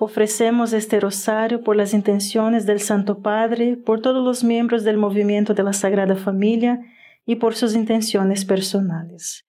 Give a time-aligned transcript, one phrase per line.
[0.00, 5.54] Ofrecemos este rosario por las intenciones del Santo Padre, por todos los miembros del movimiento
[5.54, 6.80] de la Sagrada Familia
[7.24, 9.46] y por sus intenciones personales.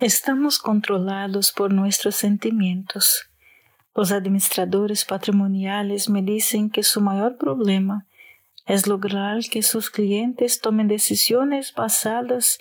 [0.00, 3.30] Estamos controlados por nuestros sentimientos.
[3.94, 8.06] Los administradores patrimoniales me dicen que su mayor problema
[8.66, 12.58] es lograr que sus clientes tomen decisiones basadas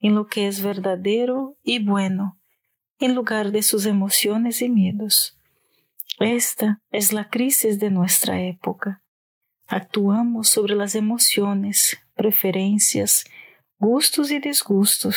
[0.00, 2.38] en lo que es verdadero y bueno,
[2.98, 5.37] en lugar de sus emociones y miedos.
[6.20, 9.02] Esta es la crisis de nuestra época.
[9.68, 13.24] Actuamos sobre las emociones, preferencias,
[13.78, 15.16] gustos y disgustos,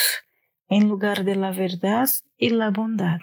[0.68, 2.08] en lugar de la verdad
[2.38, 3.20] y la bondad.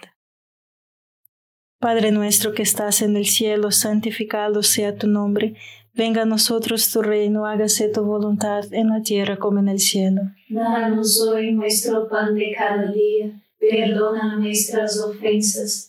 [1.79, 5.55] Padre nuestro que estás en el cielo, santificado sea tu nombre.
[5.93, 10.23] Venga a nosotros tu reino, hágase tu voluntad en la tierra como en el cielo.
[10.49, 13.41] Danos hoy nuestro pan de cada día.
[13.57, 15.88] Perdona nuestras ofensas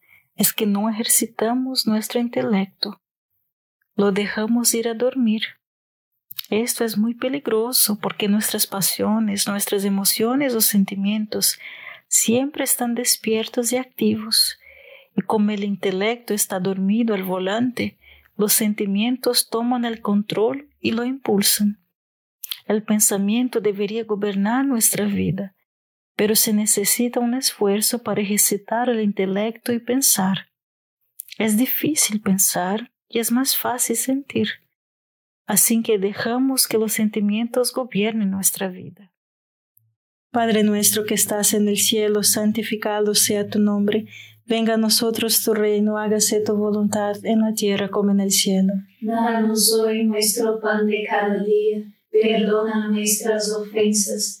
[0.41, 2.99] es que no ejercitamos nuestro intelecto,
[3.95, 5.43] lo dejamos ir a dormir.
[6.49, 11.59] Esto es muy peligroso porque nuestras pasiones, nuestras emociones o sentimientos
[12.07, 14.57] siempre están despiertos y activos.
[15.15, 17.99] Y como el intelecto está dormido al volante,
[18.35, 21.85] los sentimientos toman el control y lo impulsan.
[22.65, 25.53] El pensamiento debería gobernar nuestra vida,
[26.15, 30.49] pero se necesita un esfuerzo para ejercitar el intelecto y pensar.
[31.37, 34.47] Es difícil pensar y es más fácil sentir.
[35.47, 39.11] Así que dejamos que los sentimientos gobiernen nuestra vida.
[40.31, 44.07] Padre nuestro que estás en el cielo, santificado sea tu nombre
[44.51, 48.73] Venga a nosotros tu reino, hágase tu voluntad en la tierra como en el cielo.
[48.99, 54.40] Danos hoy nuestro pan de cada día, perdona nuestras ofensas,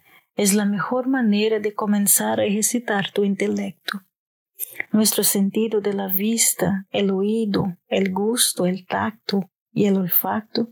[0.41, 4.01] es la mejor manera de comenzar a ejercitar tu intelecto.
[4.91, 10.69] Nuestro sentido de la vista, el oído, el gusto, el tacto y el olfato,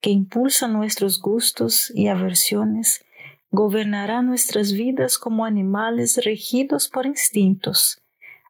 [0.00, 3.04] que impulsan nuestros gustos y aversiones,
[3.52, 8.02] gobernará nuestras vidas como animales regidos por instintos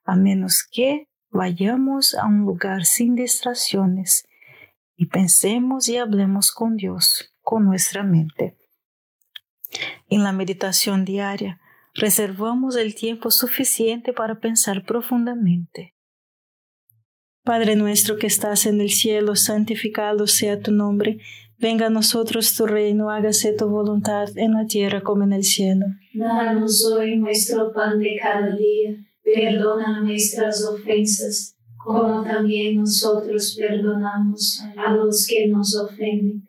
[0.07, 4.27] a menos que vayamos a un lugar sin distracciones
[4.97, 8.57] y pensemos y hablemos con Dios, con nuestra mente.
[10.09, 11.61] En la meditación diaria,
[11.95, 15.95] reservamos el tiempo suficiente para pensar profundamente.
[17.43, 21.19] Padre nuestro que estás en el cielo, santificado sea tu nombre
[21.59, 25.87] Venga a nosotros tu reino, hágase tu voluntad en la tierra como en el cielo.
[26.13, 34.93] Danos hoy nuestro pan de cada día, perdona nuestras ofensas, como también nosotros perdonamos a
[34.95, 36.49] los que nos ofenden,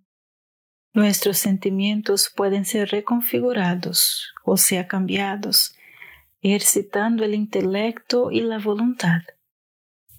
[0.93, 5.75] Nuestros sentimientos pueden ser reconfigurados, o sea, cambiados,
[6.41, 9.21] ejercitando el intelecto y la voluntad.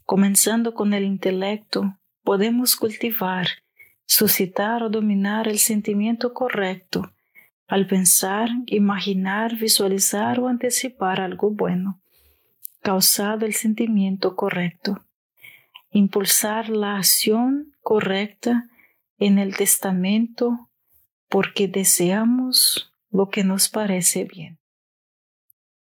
[0.04, 3.48] Comenzando con el intelecto, podemos cultivar,
[4.06, 7.12] suscitar o dominar el sentimiento correcto
[7.68, 12.02] al pensar, imaginar, visualizar o anticipar algo bueno
[12.82, 15.06] causado el sentimiento correcto.
[15.90, 18.68] Impulsar la acción correcta
[19.26, 20.70] en el testamento
[21.28, 24.58] porque deseamos lo que nos parece bien.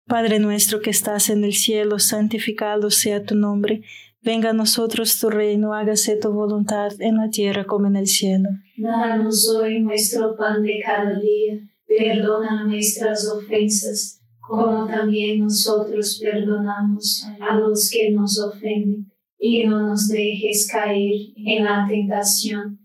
[0.08, 3.82] Padre nuestro que estás en el cielo, santificado sea tu nombre.
[4.22, 8.50] Venga a nosotros tu reino, hágase tu voluntad en la tierra como en el cielo.
[8.78, 17.56] Danos hoy nuestro pan de cada día, perdona nuestras ofensas como también nosotros perdonamos a
[17.56, 22.85] los que nos ofenden, y no nos dejes caer en la tentación,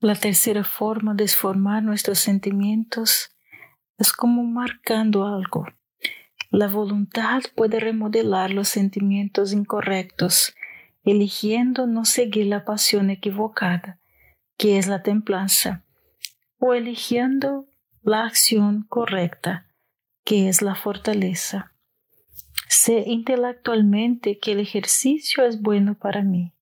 [0.00, 3.30] La tercera forma de formar nuestros sentimientos
[3.98, 5.66] es como marcando algo.
[6.50, 10.54] La voluntad puede remodelar los sentimientos incorrectos,
[11.02, 13.98] eligiendo no seguir la pasión equivocada,
[14.56, 15.84] que es la templanza,
[16.58, 17.66] o eligiendo
[18.00, 19.66] la acción correcta,
[20.24, 21.74] que es la fortaleza.
[22.68, 26.54] Sé intelectualmente que el ejercicio es bueno para mí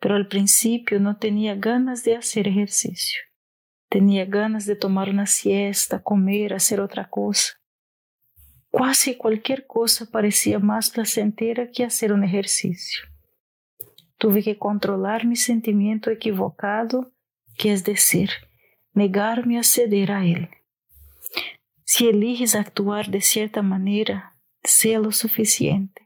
[0.00, 3.20] pero al principio no tenía ganas de hacer ejercicio.
[3.88, 7.54] Tenía ganas de tomar una siesta, comer, hacer otra cosa.
[8.72, 13.04] Casi cualquier cosa parecía más placentera que hacer un ejercicio.
[14.18, 17.12] Tuve que controlar mi sentimiento equivocado,
[17.56, 18.30] que es decir,
[18.92, 20.48] negarme a ceder a él.
[21.84, 26.05] Si eliges actuar de cierta manera, sea lo suficiente.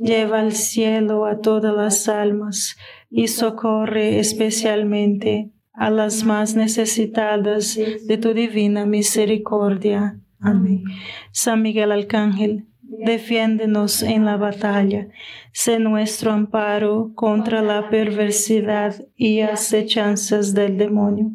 [0.00, 2.76] lleva al cielo a todas las almas
[3.10, 10.18] y socorre especialmente a las más necesitadas de tu divina misericordia.
[10.40, 10.84] Amén.
[11.32, 15.08] San Miguel Arcángel, defiéndenos en la batalla,
[15.52, 21.32] sé nuestro amparo contra la perversidad y acechanzas del demonio.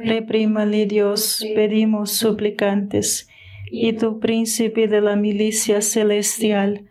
[0.00, 3.28] Reprímale Dios, pedimos suplicantes,
[3.70, 6.86] y tu príncipe de la milicia celestial,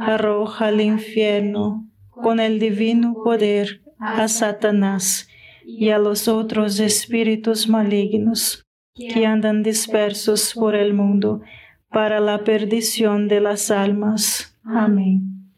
[0.00, 5.28] arroja al infierno con el divino poder a Satanás
[5.64, 11.42] y a los otros espíritus malignos que andan dispersos por el mundo
[11.90, 14.58] para la perdición de las almas.
[14.64, 15.52] Amén.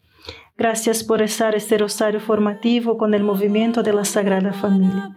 [0.56, 5.16] Gracias por estar este rosario formativo con el movimiento de la Sagrada Familia.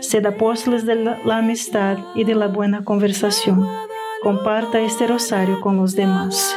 [0.00, 3.66] Sed apóstoles de la amistad y de la buena conversación.
[4.22, 6.56] Comparta este rosario con los demás.